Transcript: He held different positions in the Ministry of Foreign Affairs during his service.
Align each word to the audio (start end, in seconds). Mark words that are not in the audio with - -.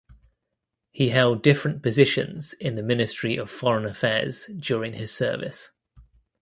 He 0.89 1.09
held 1.09 1.43
different 1.43 1.83
positions 1.83 2.53
in 2.53 2.73
the 2.73 2.81
Ministry 2.81 3.37
of 3.37 3.51
Foreign 3.51 3.85
Affairs 3.85 4.47
during 4.47 4.93
his 4.93 5.11
service. 5.13 5.69